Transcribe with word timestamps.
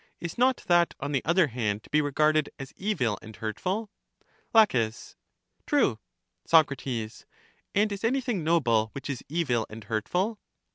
Is 0.19 0.35
not 0.35 0.63
that, 0.65 0.95
on 0.99 1.11
the 1.11 1.23
other 1.25 1.45
hand, 1.45 1.83
to 1.83 1.89
be 1.91 2.01
regarded 2.01 2.49
as 2.57 2.73
evil 2.75 3.19
and 3.21 3.35
hurtful? 3.35 3.91
La. 4.51 4.65
True. 5.67 5.99
Soc. 6.43 6.71
And 6.87 7.91
is 7.91 8.03
anything 8.03 8.43
noble 8.43 8.89
which 8.93 9.11
is 9.11 9.23
evil 9.29 9.67
and 9.69 9.83
hurt 9.83 10.09
ful? 10.09 10.39